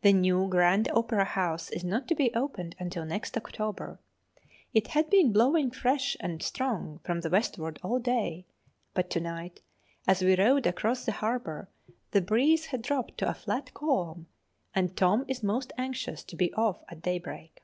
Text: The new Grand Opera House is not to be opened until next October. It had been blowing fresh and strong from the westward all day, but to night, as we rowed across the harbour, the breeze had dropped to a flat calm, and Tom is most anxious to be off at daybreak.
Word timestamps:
The 0.00 0.12
new 0.12 0.48
Grand 0.48 0.88
Opera 0.92 1.24
House 1.24 1.70
is 1.70 1.84
not 1.84 2.08
to 2.08 2.16
be 2.16 2.34
opened 2.34 2.74
until 2.80 3.04
next 3.04 3.36
October. 3.36 4.00
It 4.74 4.88
had 4.88 5.08
been 5.08 5.32
blowing 5.32 5.70
fresh 5.70 6.16
and 6.18 6.42
strong 6.42 6.98
from 7.04 7.20
the 7.20 7.30
westward 7.30 7.78
all 7.80 8.00
day, 8.00 8.44
but 8.92 9.08
to 9.10 9.20
night, 9.20 9.60
as 10.04 10.20
we 10.20 10.34
rowed 10.34 10.66
across 10.66 11.04
the 11.04 11.12
harbour, 11.12 11.68
the 12.10 12.20
breeze 12.20 12.66
had 12.66 12.82
dropped 12.82 13.18
to 13.18 13.28
a 13.28 13.34
flat 13.34 13.72
calm, 13.72 14.26
and 14.74 14.96
Tom 14.96 15.24
is 15.28 15.44
most 15.44 15.72
anxious 15.78 16.24
to 16.24 16.34
be 16.34 16.52
off 16.54 16.82
at 16.88 17.00
daybreak. 17.02 17.62